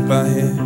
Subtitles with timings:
[0.00, 0.65] planet by here.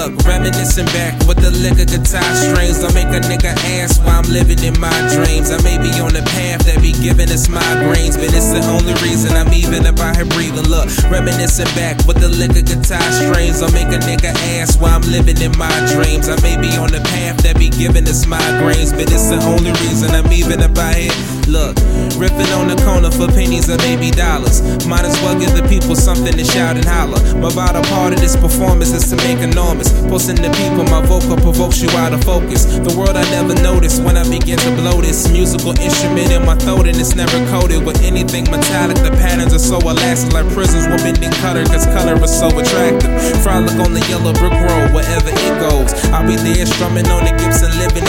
[0.00, 2.80] Look, reminiscing back with the liquor guitar strings.
[2.80, 5.52] I make a nigga ask why I'm living in my dreams.
[5.52, 8.96] I may be on the path that be giving us migraines, but it's the only
[9.04, 10.64] reason I'm even up out here breathing.
[10.72, 13.60] Look, reminiscing back with the liquor guitar strings.
[13.60, 16.32] I make a nigga ask why I'm living in my dreams.
[16.32, 19.76] I may be on the path that be giving us migraines, but it's the only
[19.84, 21.39] reason I'm even up out here.
[21.50, 21.74] Look,
[22.14, 24.62] ripping on the corner for pennies or maybe dollars.
[24.86, 27.18] Might as well give the people something to shout and holler.
[27.42, 29.90] My vital part of this performance is to make enormous.
[30.06, 32.70] Posting the people, my vocal provokes you out of focus.
[32.70, 36.54] The world I never noticed when I begin to blow this musical instrument in my
[36.54, 39.02] throat, and it's never coated with anything metallic.
[39.02, 43.10] The patterns are so elastic, like prisms with bending color, cause color is so attractive.
[43.42, 45.98] Frolic on the yellow brick road, wherever it goes.
[46.14, 47.99] I'll be there strumming on the Gibson, living.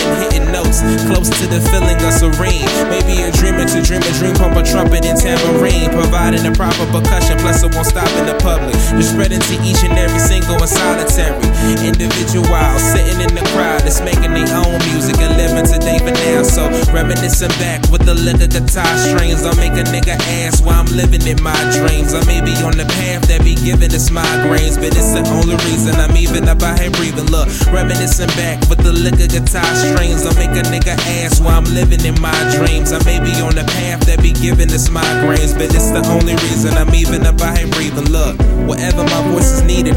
[1.21, 2.65] To the feeling of serene.
[2.89, 5.93] Maybe a dreamer to dream a dream, pump a trumpet and tambourine.
[5.93, 8.73] Providing the proper percussion, plus it won't stop in the public.
[8.97, 11.37] Just spreading to each and every single and solitary
[11.85, 12.49] individual,
[12.81, 15.21] sitting in the crowd that's making their own music
[17.21, 21.21] reminiscing back with the liquor guitar strings, I make a nigga ask why I'm living
[21.29, 22.17] in my dreams.
[22.17, 25.53] I may be on the path that be giving us migraines, but it's the only
[25.69, 27.29] reason I'm even up out here breathing.
[27.29, 31.69] Look, reminiscing back with the liquor guitar strings, I make a nigga ask why I'm
[31.77, 32.89] living in my dreams.
[32.89, 36.33] I may be on the path that be giving us migraines, but it's the only
[36.49, 38.09] reason I'm even up out here breathing.
[38.09, 38.33] Look,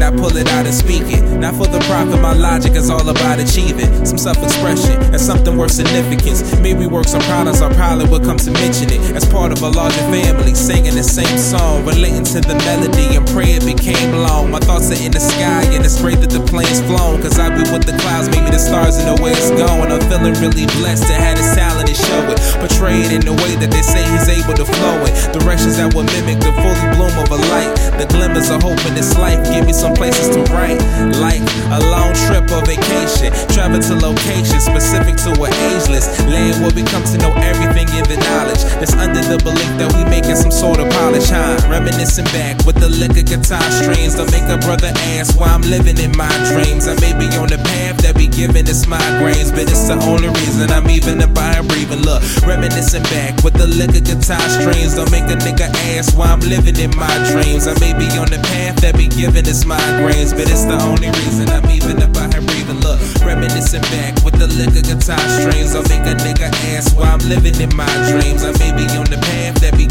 [0.05, 1.23] I pull it out and speak it.
[1.39, 5.57] Not for the profit, my logic is all about achieving some self expression and something
[5.57, 6.45] worth significance.
[6.59, 9.69] Maybe work some products, I probably will come to mention it as part of a
[9.69, 14.51] larger family, singing the same song, relating to the melody and pray it became long.
[14.51, 14.59] My
[14.93, 17.17] in the sky, and it's great that the plane's flown.
[17.17, 19.89] Cause I be with the clouds, maybe the stars and the way it's going.
[19.89, 22.37] I'm feeling really blessed to have this talent and show it.
[22.61, 25.13] Portray it in the way that they say he's able to flow it.
[25.33, 27.73] Directions that will mimic the fully bloom of a light.
[27.97, 30.77] The glimmers of hope in this life give me some places to write.
[31.17, 31.41] Like
[31.73, 33.33] a long trip or vacation.
[33.49, 38.05] Travel to locations specific to a ageless land where we come to know everything in
[38.05, 41.33] the knowledge that's under the belief that we making some sort of polish.
[41.33, 41.57] Huh?
[41.73, 44.13] Reminiscing back with the liquor guitar strings.
[44.13, 46.87] Don't make a brother ask why I'm living in my dreams.
[46.87, 50.29] I may be on the path that be giving us migraines, but it's the only
[50.41, 52.01] reason I'm even up here breathing.
[52.01, 54.95] Look, reminiscing back with the liquor guitar strings.
[54.95, 57.67] Don't make a nigga ask why I'm living in my dreams.
[57.67, 61.13] I may be on the path that be giving us migraines, but it's the only
[61.21, 62.81] reason I'm even up here breathing.
[62.81, 65.77] Look, reminiscing back with the liquor guitar strings.
[65.77, 68.41] I'll make a nigga ask why I'm living in my dreams.
[68.41, 69.44] I may be on the path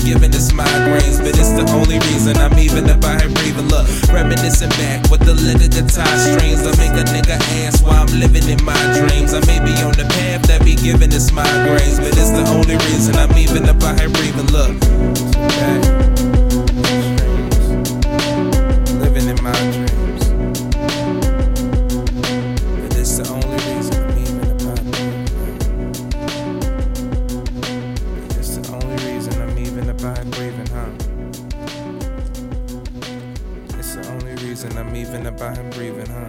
[0.04, 3.68] giving us migraines, but it's the only reason I'm even up here breathing.
[3.68, 6.60] Look, reminiscing back with the liquor guitar strings.
[6.64, 9.32] I'll make a nigga ask why I'm living in my dreams.
[9.32, 12.76] I may be on the path that be giving us migraines, but it's the only
[12.88, 13.43] reason I'm even
[30.04, 30.90] I'm even up breathing, huh?
[33.78, 36.28] It's the only reason I'm even up here breathing, huh?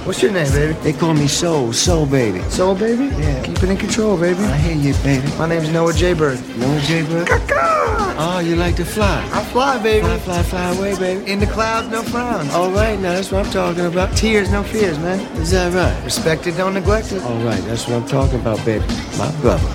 [0.05, 0.73] What's your name, baby?
[0.81, 2.43] They call me Soul, Soul Baby.
[2.50, 3.05] Soul, baby?
[3.05, 3.43] Yeah.
[3.44, 4.41] Keep it in control, baby.
[4.41, 5.27] I hear you, baby.
[5.39, 6.12] My name's Noah J.
[6.12, 6.41] Bird.
[6.59, 7.03] Noah J.
[7.03, 7.74] Bird?
[8.16, 9.28] Oh, you like to fly?
[9.32, 10.06] I fly, baby.
[10.06, 11.30] Fly, fly, fly away, baby.
[11.30, 12.52] In the clouds, no frowns.
[12.54, 14.16] All right, now that's what I'm talking about.
[14.16, 15.19] Tears, no fears, man.
[15.38, 16.04] Is that right?
[16.04, 17.22] Respected, don't neglect it.
[17.25, 18.84] All right, that's what I'm talking about, baby.
[19.19, 19.69] My brother.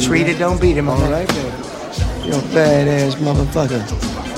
[0.00, 1.48] Treat it, don't beat him, All right, baby.
[2.24, 4.31] You're a badass motherfucker.